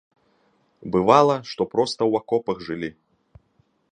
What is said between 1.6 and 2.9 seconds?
проста ў акопах жылі.